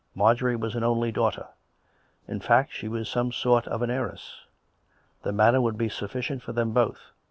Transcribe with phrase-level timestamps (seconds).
[0.15, 1.49] Marjorie was an only daughter;
[2.27, 4.47] in fact, she was in somp sort an heiress.
[5.21, 7.11] The Manor would be sufficient for them both.